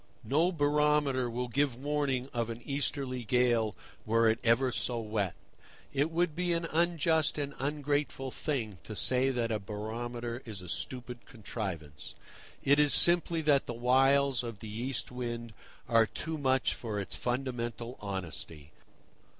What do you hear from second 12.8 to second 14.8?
simply that the wiles of the